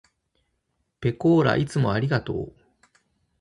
[0.99, 2.55] ぺこーらいつもありがとう。